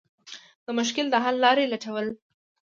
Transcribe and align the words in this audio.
د 0.65 0.67
مشکل 0.79 1.05
د 1.11 1.15
حل 1.23 1.35
لارې 1.45 1.65
لټول. 1.73 2.07